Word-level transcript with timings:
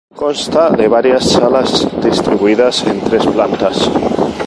Consta 0.21 0.71
de 0.71 0.87
varias 0.87 1.29
salas 1.29 1.87
distribuidas 2.01 2.83
en 2.87 3.01
tres 3.01 3.23
plantas. 3.27 3.87